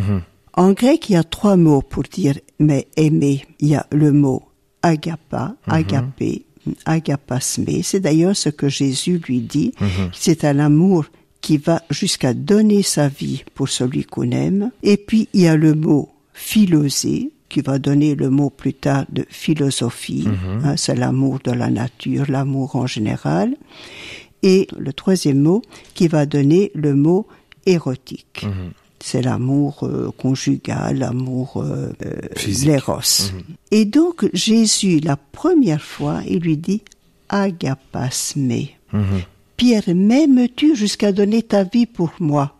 [0.53, 3.45] En grec, il y a trois mots pour dire mais aimer.
[3.59, 4.43] Il y a le mot
[4.81, 6.45] agapa, agapé,
[6.85, 7.81] agapasmé.
[7.83, 9.73] C'est d'ailleurs ce que Jésus lui dit.
[10.13, 11.05] C'est un amour
[11.41, 14.71] qui va jusqu'à donner sa vie pour celui qu'on aime.
[14.83, 19.05] Et puis, il y a le mot philosé, qui va donner le mot plus tard
[19.11, 20.27] de philosophie.
[20.63, 23.55] Hein, c'est l'amour de la nature, l'amour en général.
[24.43, 25.61] Et le troisième mot
[25.93, 27.27] qui va donner le mot
[27.65, 28.45] érotique.
[29.03, 32.21] C'est l'amour euh, conjugal, l'amour euh, euh,
[32.63, 32.99] l'éros.
[33.71, 36.83] Et donc Jésus, la première fois, il lui dit
[37.29, 38.51] agapasme.
[39.57, 42.55] Pierre, m'aimes-tu jusqu'à donner ta vie pour moi?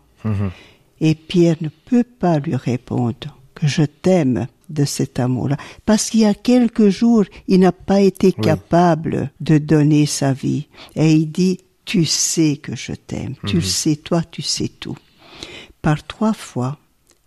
[1.00, 6.20] Et Pierre ne peut pas lui répondre que je t'aime de cet amour-là, parce qu'il
[6.20, 10.68] y a quelques jours, il n'a pas été capable de donner sa vie.
[10.96, 11.58] Et il dit,
[11.92, 14.96] tu sais que je t'aime, tu le sais, toi, tu sais tout.
[15.82, 16.78] Par trois fois,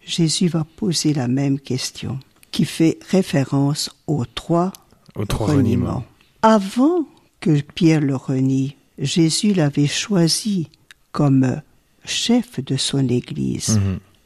[0.04, 2.18] Jésus va poser la même question,
[2.50, 4.74] qui fait référence aux trois
[5.14, 5.62] Aux trois reniements.
[5.62, 6.06] reniements.
[6.42, 7.06] Avant
[7.42, 10.70] que Pierre le renie, Jésus l'avait choisi
[11.12, 11.62] comme
[12.04, 13.80] chef de son Église.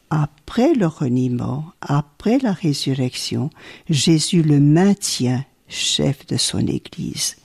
[0.08, 3.50] Après le reniement, après la résurrection,
[3.90, 7.36] Jésus le maintient chef de son Église.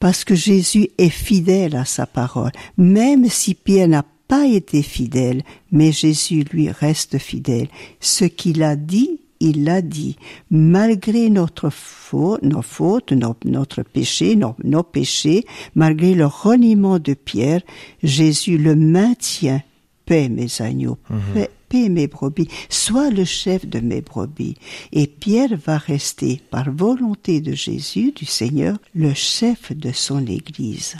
[0.00, 5.42] Parce que Jésus est fidèle à sa parole, même si Pierre n'a pas été fidèle,
[5.70, 7.68] mais Jésus lui reste fidèle.
[8.00, 10.16] Ce qu'il a dit, il l'a dit,
[10.50, 15.44] malgré notre faute, nos fautes, nos- notre péché, nos, nos péchés,
[15.74, 17.62] malgré le reniement de Pierre,
[18.02, 19.62] Jésus le maintient.
[20.06, 20.98] Paix mes agneaux,
[21.34, 24.56] paix, mes brebis, sois le chef de mes brebis.
[24.92, 30.96] Et Pierre va rester, par volonté de Jésus, du Seigneur, le chef de son Église.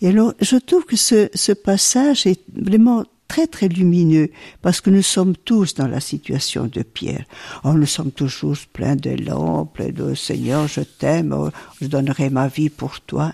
[0.00, 4.30] Et alors, je trouve que ce, ce passage est vraiment très très lumineux
[4.62, 7.24] parce que nous sommes tous dans la situation de Pierre.
[7.64, 12.48] Oh, nous sommes toujours pleins d'élan, pleins de Seigneur, je t'aime, oh, je donnerai ma
[12.48, 13.32] vie pour toi.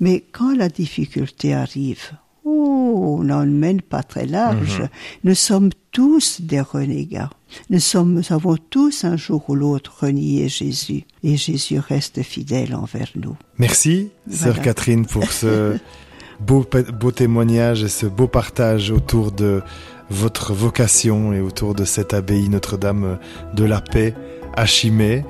[0.00, 2.12] Mais quand la difficulté arrive,
[2.44, 4.82] oh, on n'en mène pas très large.
[5.24, 7.30] Nous sommes tous des renégats.
[7.70, 11.04] Nous sommes, nous avons tous un jour ou l'autre renié Jésus.
[11.22, 13.36] Et Jésus reste fidèle envers nous.
[13.58, 14.60] Merci, sœur.
[14.60, 15.76] Catherine, pour ce
[16.40, 16.66] beau,
[16.98, 19.62] beau témoignage et ce beau partage autour de
[20.10, 23.18] votre vocation et autour de cette abbaye Notre-Dame
[23.54, 24.14] de la Paix
[24.56, 25.24] à Chimay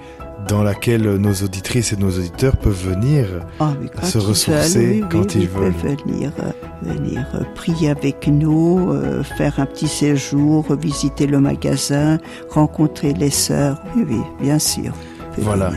[0.48, 3.26] dans laquelle nos auditrices et nos auditeurs peuvent venir
[3.60, 3.72] Ah
[4.02, 5.72] se ils ressourcer veulent, oui, quand oui, ils veulent.
[5.72, 6.52] peuvent venir, euh,
[6.94, 12.18] venir euh, prier avec nous, euh, faire un petit séjour, visiter le magasin,
[12.50, 13.82] rencontrer les sœurs.
[13.96, 14.92] Oui, oui, bien sûr.
[15.38, 15.72] Voilà.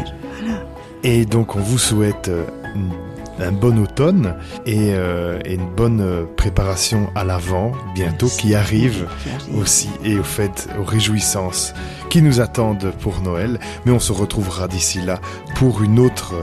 [1.03, 2.29] Et donc on vous souhaite
[2.75, 2.91] une-
[3.39, 4.35] un bon automne
[4.65, 9.07] et, euh, et une bonne euh, préparation à l'avant bientôt qui arrive
[9.55, 11.73] aussi et aux fêtes, aux réjouissances
[12.09, 13.59] qui nous attendent pour Noël.
[13.85, 15.19] Mais on se retrouvera d'ici là
[15.55, 16.35] pour une autre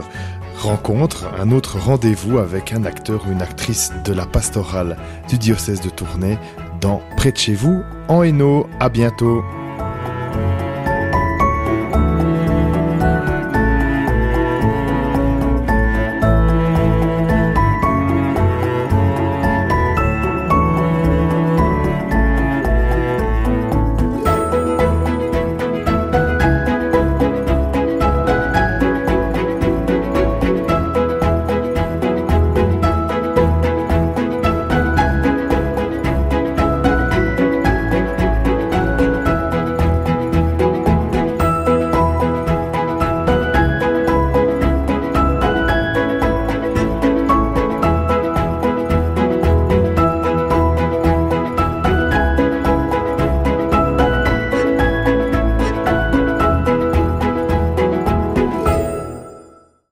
[0.59, 4.97] rencontre, un autre rendez-vous avec un acteur ou une actrice de la pastorale
[5.29, 6.37] du diocèse de Tournai
[6.81, 8.67] dans Près de chez vous en Hainaut.
[8.79, 9.43] À bientôt.